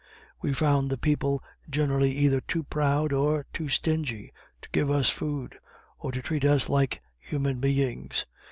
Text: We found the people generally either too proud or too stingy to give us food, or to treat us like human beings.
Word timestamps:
We 0.41 0.51
found 0.51 0.89
the 0.89 0.97
people 0.97 1.43
generally 1.69 2.11
either 2.11 2.41
too 2.41 2.63
proud 2.63 3.13
or 3.13 3.45
too 3.53 3.69
stingy 3.69 4.33
to 4.63 4.69
give 4.71 4.89
us 4.89 5.11
food, 5.11 5.59
or 5.99 6.11
to 6.11 6.23
treat 6.23 6.43
us 6.43 6.69
like 6.69 7.03
human 7.19 7.59
beings. 7.59 8.25